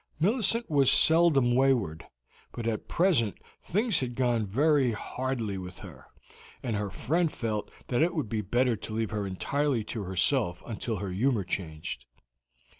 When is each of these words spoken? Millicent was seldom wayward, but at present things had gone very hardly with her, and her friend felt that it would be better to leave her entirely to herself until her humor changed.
Millicent 0.19 0.67
was 0.67 0.89
seldom 0.91 1.53
wayward, 1.53 2.07
but 2.53 2.65
at 2.65 2.87
present 2.87 3.37
things 3.61 3.99
had 3.99 4.15
gone 4.15 4.47
very 4.47 4.93
hardly 4.93 5.59
with 5.59 5.77
her, 5.77 6.07
and 6.63 6.75
her 6.75 6.89
friend 6.89 7.31
felt 7.31 7.69
that 7.89 8.01
it 8.01 8.15
would 8.15 8.27
be 8.27 8.41
better 8.41 8.75
to 8.75 8.93
leave 8.93 9.11
her 9.11 9.27
entirely 9.27 9.83
to 9.83 10.01
herself 10.01 10.63
until 10.65 10.95
her 10.97 11.11
humor 11.11 11.43
changed. 11.43 12.05